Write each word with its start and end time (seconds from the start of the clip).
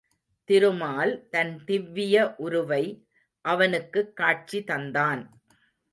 திருமால் 0.49 1.27
தன் 1.29 1.63
திவ்விய 1.65 2.35
உருவை 2.37 3.07
அவனுக்குக் 3.45 4.15
காட்சி 4.15 4.63
தந்தான். 4.63 5.23